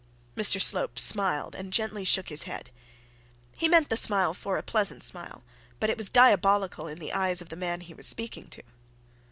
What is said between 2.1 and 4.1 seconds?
his head. He meant that